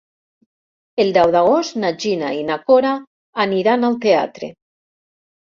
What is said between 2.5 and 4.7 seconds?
Cora aniran al teatre.